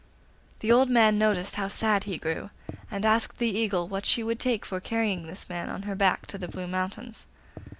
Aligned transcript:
The 0.61 0.71
old 0.71 0.89
man 0.89 1.19
noticed 1.19 1.57
how 1.57 1.67
sad 1.67 2.05
he 2.05 2.17
grew, 2.17 2.49
and 2.89 3.05
asked 3.05 3.37
the 3.37 3.55
Eagle 3.55 3.87
what 3.87 4.03
she 4.07 4.23
would 4.23 4.39
take 4.39 4.65
for 4.65 4.79
carrying 4.79 5.27
this 5.27 5.47
man 5.47 5.69
on 5.69 5.83
her 5.83 5.93
back 5.93 6.25
to 6.29 6.39
the 6.39 6.47
Blue 6.47 6.65
Mountains. 6.65 7.27